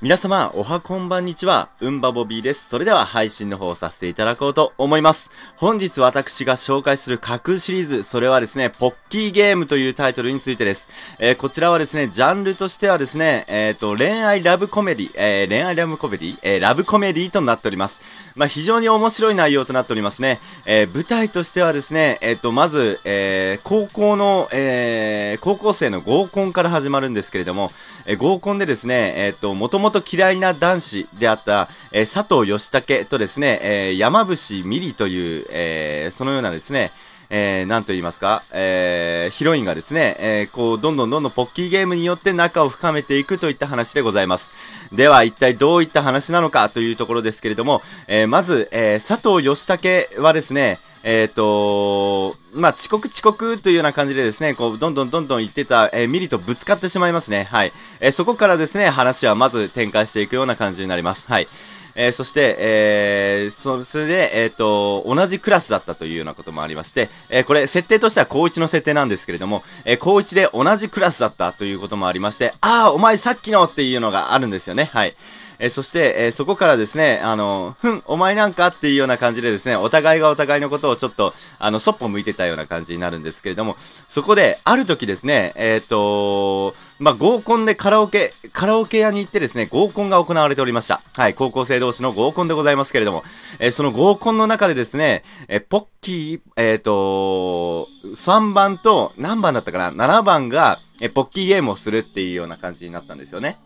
[0.00, 2.68] 皆様、おはこんばんにちは、うんばボビーです。
[2.68, 5.28] それでは配信の方をさせていただこうと思います。
[5.56, 10.88] 本日私が紹介する架空シリーズ、それはですね、ポッキーゲームというタイトルについてです。
[11.18, 18.00] えー、こちらはですね、ジャンルとしてはですね、えっ、ー、と、恋愛ラブコメディ、えー、恋愛ラブコメディ、えラブコメディとなっております。
[18.36, 20.38] まあ、非常に面白い内容となっておりますね。
[20.64, 27.72] え舞台としてはですね、えっ、と、まず、え高校の、え高校生の合コンから始まるんですけれども、
[28.06, 34.36] え合コンでですね、えっ、と、もともと嫌いな男子であった、えー、佐藤義武とですね、えー、山伏
[34.68, 36.92] 美里という、えー、そのようなですね、
[37.30, 44.50] えー、なんと言いますか、えー、ヒロインがですね、えー、こう、どんどんどんどんポッキーゲームによって仲を深めていくといった話でございます。
[44.92, 57.44] では、一体どういった話なのかというところですけれども、えー、まず、えー、佐藤義武はですね、えっ、ー、とまあ、遅刻遅刻というような感じでですね、こう、どんどんどんどん言ってた、えー、ミリとぶつかってしまいますね。
[57.44, 57.72] はい。
[58.00, 61.28] えー、そこからですね、話はまず展開していくような感じになります。
[61.28, 61.48] はい。
[61.94, 74.90] えー、そして、えー、そそれで、えっ、ー、と、同じクラスだったというようなこともありまして、えー、これ、設定としては高1の設定なんですけれども、えー、高1で同じクラスだったということもありまして、ああ、お前さっきのっていうのがあるんですよね。
[74.92, 75.16] はい。
[75.60, 83.76] えそして、えそこからですね、あの、ふん、お前なんかっていうような感じでですね、お互いがお互いのことをちょっと、あの、そっぽ向いてたような感じになるんですけれども、
[84.08, 91.00] そこで、ある時ですね、えっ、ー、とまあ、合コンでカラオケ、カラオケ屋に行ってですね、合コンが行われておりました。
[91.12, 93.24] はい、高校生同士の合コンでございますけれども、
[93.58, 103.56] えー、その合コンの中でですね、えー、ポッキー、えっ、と3番と、何番だったかな ?7 番が、えポッキーゲームをするっていうような感じになったんですよね。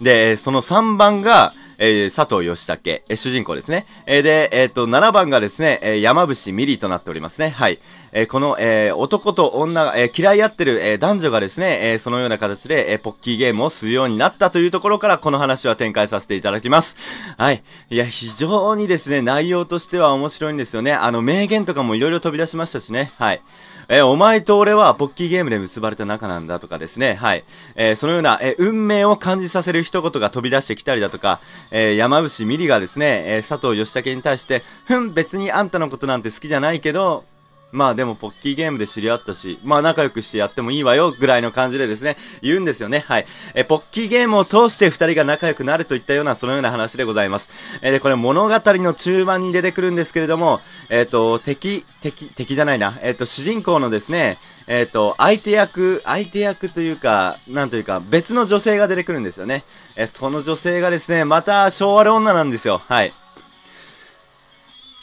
[0.00, 1.54] で、その3番が、
[1.84, 3.86] えー、佐藤義武、えー、主人公ですね。
[4.06, 7.50] えー、で、えっ、と、7番がですね、え山伏ミリとなっておりますね。
[7.50, 7.80] はい。
[8.12, 16.96] えこの、え男と女が、え嫌い合ってる、え男女がですね、えそのような形で、えポッキーゲームをするようになったというところから、この話は展開させていただきます。
[17.36, 17.64] はい。
[17.90, 20.92] いや、非常にですね、内容としては面白いんですよね。
[20.92, 23.10] あの、名言とかもいろいろ飛び出しましたしね。
[23.18, 23.42] はい。
[23.88, 27.44] えー、お前と俺はポッキーゲームで結ばれた仲なんだとかですね、はい。
[27.74, 31.40] えー、そのような、えー、運命を感じさせる一言が飛び出してきたりだとか、
[31.72, 37.24] え山伏ミリがですね、え佐藤義武に対して、ふん、別にあんたのことなんて好きじゃないけど、
[37.72, 43.00] まあでもポッキーゲームで知り合ったし、まあ仲良くしてやってもいいわよ、ぐらいの感じでですね、言うんですよね。
[43.00, 43.26] はい。
[43.54, 47.48] え、ポッキーゲームを通して二人が仲良くなるといったような、そのような話でございます。
[47.80, 52.98] えで、これ物語の中盤に出てくるんですけれども、えっ、ー、と、敵、敵、敵じゃないな。
[53.00, 59.64] えっ、ー、と、主人公のですね、えっ、ー、と、相手役、相手役というか、なんというか、別の女性が出てくるんですよね。
[59.96, 62.82] えその女性がですね、また昭和の女なんですよ。
[62.86, 63.12] はい。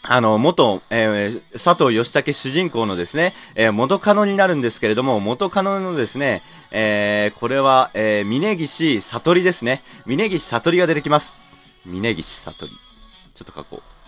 [0.02, 9.84] あの、元、えー、佐藤義武主人公のですね、えー、元カノになるんですけれども、元カノのですね、えー、これは、えー、峯岸悟りですね。
[10.06, 11.36] 峯岸悟りが出てきます。
[11.86, 12.72] 峯岸悟り。
[13.34, 13.99] ちょっと書こう。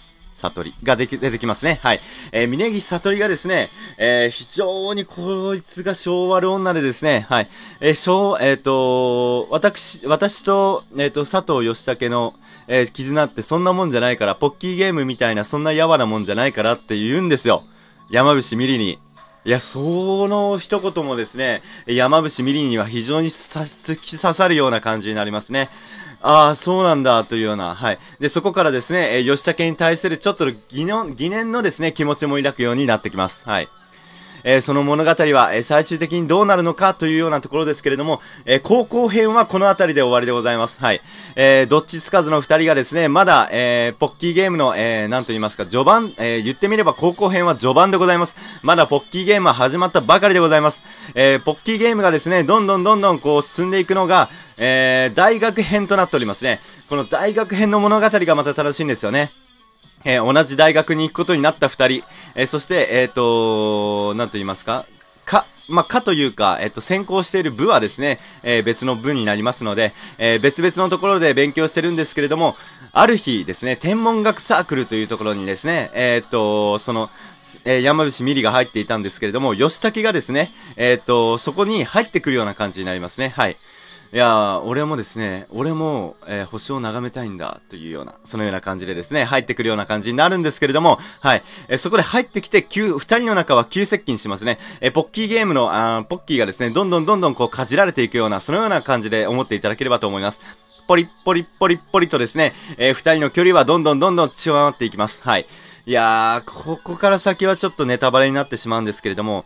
[0.42, 1.80] 悟りができ、出てきますね。
[1.82, 2.02] はい。
[2.32, 7.50] えー、峯岸悟りがですね、えー、非常にこいつが昭和の女でですね、はい。
[7.80, 12.34] えー、昭、えっ、ー、と、私、私と、えっ、ー、と、佐藤義武の、
[12.68, 17.64] えー、絆ってそんなもんじゃないから、ポッキーゲームみたいなそんなやわなもんじゃないからって言うんですよ。
[18.10, 19.00] 山伏ミリに。
[19.44, 25.70] いや、その一言もですね、山伏ミリには非常に突き刺さるような感じになりますね。
[26.24, 28.00] ああ、そうなんだ、というような、はい。
[28.20, 33.44] で、そこからですね、えー、吉武に対するちょっと疑念、疑念のですね、気持ちも抱くようになってきます。
[33.48, 33.68] はい。
[34.44, 40.80] えー、その物語は、え、最終的にどうなるのかというようなところですけれども、え、高校編はこの辺りで終わりでございます。
[40.80, 41.02] はい。
[41.36, 48.36] えどっちつかずの二人がですね、まだ、えポッキーゲームの、えなんと言いますか、序盤、え言ってみれば高校編は序盤でございます。
[48.62, 50.84] まだポッキーゲームは始まったばかりでございます。
[51.16, 56.62] えポッキーゲームがですね、どんどんどんどんこう進んでいくのが、え大学編となっておりますね。
[56.90, 59.32] この大学編の物語がまた楽しいんですよね。
[60.04, 62.04] えー、同じ大学に行くことになった二人、
[62.36, 64.86] えー、そして、えっ、ー、となんと言いますか、
[65.26, 72.56] か、まあ、かというか、えっと、専攻している部はですね、えー、別の部になりますので、えー、別々のところで勉強してるんですけれども、
[72.92, 77.10] ある日ですね、天文学サークルというところにですね、えー、っと、その、
[77.64, 83.30] えー、山伏ミリが入っていたんですけれども、吉武がですね、えっと、そこに入ってくるような感じになりますね。
[83.30, 83.58] はい。
[84.14, 91.44] いやー俺もですね、俺も、えー、星を眺めたいんだ、というような、そのような感じでですね、入ってくるような感じになるんですけれども、はい。
[91.70, 94.60] えー、そこで入ってきて、急、二人の中は急接近しますね。
[94.82, 100.42] えー、ポッキーゲームの、あポッキーがですね、どんどんどんどんこう、かじられていくような、そのような感じで思っていただければと思います。
[100.88, 105.22] ポリッポリッポリッポリとですね、えー、二人の距離はどんどんどんどん縮まっていきます。
[105.24, 105.48] はい。
[105.86, 109.46] いやー、ここから先はちょっとネタバレになってしまうんですけれども、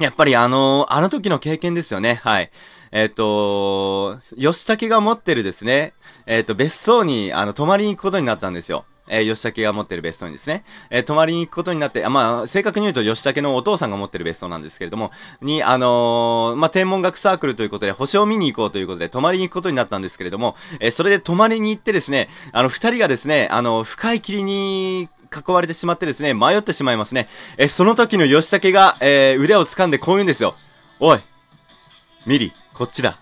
[0.00, 2.20] やっぱりあのー、あの時の経験ですよね。
[2.24, 2.50] はい。
[2.94, 5.94] えっ、と、吉武が持ってるですね、
[6.26, 8.84] えっ、と、別荘に、あの、泊まりに行くことになったんですよ。
[9.08, 15.10] えー、吉武が持ってる別荘にですね、えー、泊まりに行くことになって、あまあ、正確に言うと吉武のお父さんが持ってる別荘なんですけれども、
[15.42, 27.28] に、あのー、まあ、天文学サークルということで、星を見に行こうということで、泊まりに行くことになったんですけれども、えー、それで泊まりに行ってですね、あの、二人がですね、あの、深い霧に囲われてしまってですね、迷ってしまいますね。
[27.58, 30.54] えその時の吉武が、えー腕を掴んでこう言うんですよ。
[31.00, 31.33] おい
[32.26, 33.18] ミリ、こっちだ。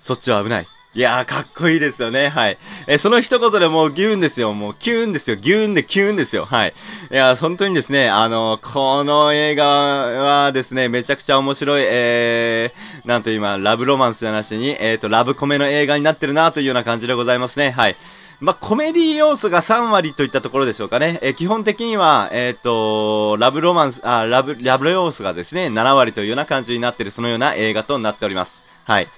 [0.00, 0.66] そっちは危ない。
[0.94, 2.28] いやー、かっこいいですよね。
[2.28, 2.58] はい。
[2.86, 4.52] えその一言でもうギューンですよ。
[4.54, 5.36] もうキューンですよ。
[5.36, 6.44] ギューンでキューンですよ。
[6.44, 6.74] はい。
[7.10, 17.70] いやー本当にですね、あのこの映画はですね、めちゃくちゃ面白い、えー、なんと今、ラブロマンスじゃなしに、えっ、ー、と、ラブコメの映画になってるなというような感じでございますね。
[17.70, 17.96] はい。
[18.40, 21.18] まあ、コメディ要素が3割といったところでしょうかね。
[21.22, 28.62] えー、基本的には、えっ、ー、と、ラブロマンス、あ、ラブ、ラブ要素がですね、7割というような感じになっている、そのような映画となっております。
[28.84, 29.08] はい。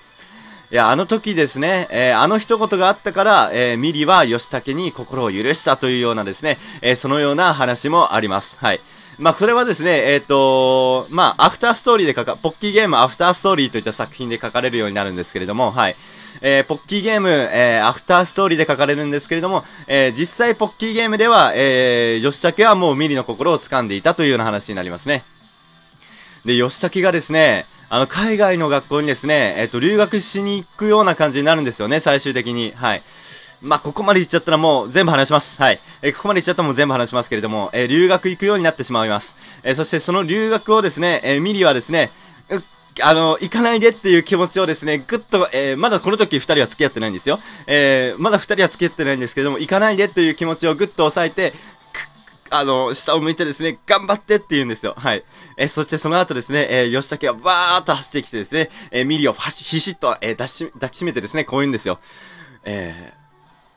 [0.72, 8.56] いや、あの時ですね、えー、あの一言があったから、えー、ミリは吉武に心を許したというようなですね、えー、そのような話もあります。
[8.58, 8.80] はい。
[9.18, 15.96] まあ、それはですね、えっ、ー、とまあ、アフターストーリーで書か、ポッキーゲームアフターストーリーといった作品で書かれるようになるんですけれども、はい。
[16.42, 25.22] えー、ポッキーゲーム、えー、アフターストーリーで書かれるんですけれども、えー、実際ポッキーゲームでは、えー、吉武はもうミリの心を掴んでいたというような話になりますね。
[26.44, 32.72] で、吉武がですね、あの、海外の学校にですね、えっ、と、留学しに行くような感じになるんですよね、最終的に。
[32.74, 33.02] はい。
[33.60, 35.60] まあ、ここまで行っちゃったらもう全部話します。
[35.60, 35.78] はい。
[36.00, 39.34] えー、ここまで行っちゃったらもう全部話しますけれども、えー、留学行くようになってしまいます。
[39.62, 42.10] えー、そしてその留学をですね、えミリはですね、
[43.02, 47.38] あの、行かないでっていう気持ちをですね、ぐっと、えー、まだこの時二人は付き合ってないんですよ。
[47.66, 51.52] えー、まだ二人は付き合ってないんですけども、行かないでという気持ちをぐっと抑えて、
[52.50, 54.94] あの、下を向いてですね、頑張ってって言うんですよ。
[54.98, 55.24] はい。
[55.56, 62.00] え、そしてその後ですね、えー、吉武はバーっと走ってきてですね、えー、ミリをひしっと、えー、抱き抱きしめてですね、こう言うんですよ。
[62.64, 63.19] えー、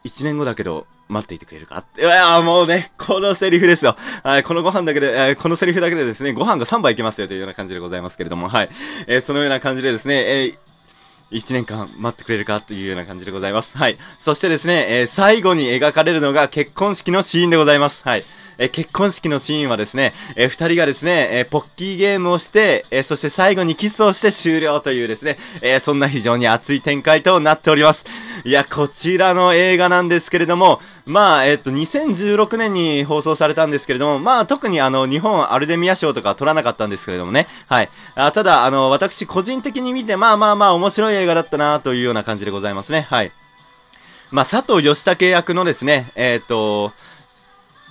[0.06, 1.84] 1年後だけど、待っていてくれるか？
[1.98, 3.98] いやもうね、このセリフですよ。
[4.24, 8.70] はい、このご飯だけで、えー、このセリフだけでですね、ご飯が3杯いけますよというような感じでございますけれども、はい。
[9.08, 13.78] えー、そのような感じでですね、えー、1年間待ってくれるかというような感じでございます。
[13.78, 13.98] はい。
[14.20, 18.04] そしてですね、えー、最後に描かれるのが結婚式のシーンでございます。
[18.04, 18.24] はい。
[18.58, 28.06] え結婚式のシーンはですね、え二人がですね、えポッキーゲームをして、えそして最後にキスをして終了というですね、えそんな非常に熱い展開となっております。
[28.46, 37.48] いや、こちらの映画なんですけれども、まあ、えっと、2016年に放送されたんですけれども、まあ、特にあの、日本アルデミア賞とか取らなかったんですけれどもね。
[37.68, 37.90] はい。
[38.16, 43.08] あただ、あの、私個人的に見て、まあまあまあ面白い映画だったなというような感じでございますね。
[43.10, 43.32] はい。
[44.32, 46.92] まあ、佐藤義武役のですね、えっ、と、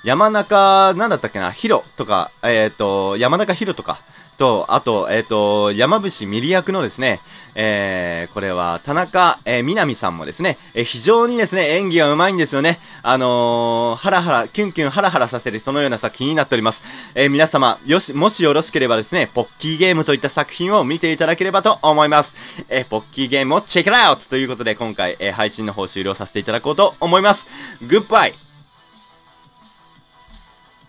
[0.05, 4.01] 山中、なんだったっけな、ヒロとか、えっ、ー、と、山中ヒロとか、
[4.43, 7.21] と、あと、えっ、ー、と、山伏ミリ役のですね、
[7.55, 12.81] えー、これは、田中、えー、みなみさんもですね、えー、非常にですね、演技がうまいんですよね。
[13.05, 16.83] あのー、ハラハラ、キュンキュンハラハラさせる、そのような作品になっております。
[17.15, 22.35] えー、皆様、よし、もしよろしければですね、ポッキーゲームといった作品を見ていただければと思います。
[22.69, 27.47] えー、ポッキーゲームをチェックアウトということで、今回、えー、配信の方終了させていただこうと思います。
[27.87, 28.35] グッバイ